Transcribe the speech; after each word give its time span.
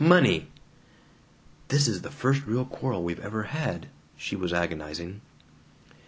Money!" 0.03 0.47
("This 1.67 1.87
is 1.87 2.01
the 2.01 2.09
first 2.09 2.47
real 2.47 2.65
quarrel 2.65 3.03
we've 3.03 3.19
ever 3.19 3.43
had," 3.43 3.87
she 4.17 4.35
was 4.35 4.51
agonizing.) 4.51 5.21